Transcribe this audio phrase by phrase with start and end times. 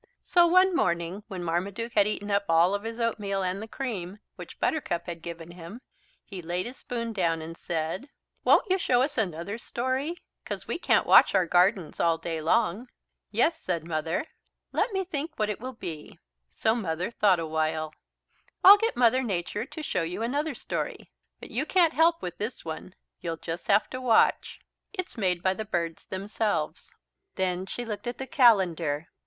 [0.23, 4.17] So one morning when Marmaduke had eaten up all of his oatmeal and the cream,
[4.35, 5.79] which Buttercup had given him,
[6.25, 8.09] he laid his spoon down and said:
[8.43, 12.87] "Won't you show us another story, 'cause we can't watch our gardens all day long?"
[13.29, 14.25] "Yes," said Mother,
[14.71, 16.17] "let me think what it will be."
[16.49, 17.93] So Mother thought awhile.
[18.63, 21.11] "I'll get Mother Nature to show you another story.
[21.39, 22.95] But you can't help with this one.
[23.19, 24.61] You'll just have to watch.
[24.93, 26.91] It's made by the birds themselves."
[27.35, 29.07] Then she looked at the calendar.